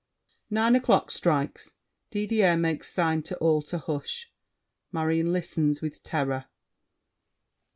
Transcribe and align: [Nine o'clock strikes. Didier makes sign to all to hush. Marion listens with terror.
[Nine 0.49 0.73
o'clock 0.75 1.11
strikes. 1.11 1.75
Didier 2.09 2.57
makes 2.57 2.91
sign 2.91 3.21
to 3.21 3.37
all 3.37 3.61
to 3.61 3.77
hush. 3.77 4.31
Marion 4.91 5.31
listens 5.31 5.83
with 5.83 6.01
terror. 6.01 6.45